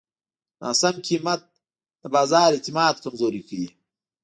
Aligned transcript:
ناسم 0.61 0.95
قیمت 1.07 1.41
د 2.01 2.03
بازار 2.15 2.49
اعتماد 2.55 2.95
کمزوری 3.03 3.41
کوي. 3.49 3.69